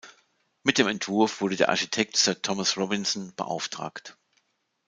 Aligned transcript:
Mit 0.63 0.79
dem 0.79 0.87
Entwurf 0.87 1.41
wurde 1.41 1.57
der 1.57 1.69
Architekt 1.69 2.17
Sir 2.17 2.41
Thomas 2.41 2.75
Robinson 2.75 3.35
beauftragt. 3.35 4.17